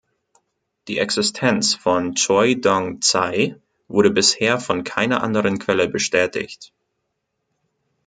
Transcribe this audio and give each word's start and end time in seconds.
Die 0.87 0.97
Existenz 0.97 1.75
von 1.75 2.15
"Choi 2.15 2.59
Dong 2.59 3.01
Tsai" 3.01 3.57
wurde 3.87 4.09
bisher 4.09 4.59
von 4.59 4.83
keiner 4.83 5.21
anderen 5.21 5.59
Quelle 5.59 5.87
bestätigt. 5.89 6.73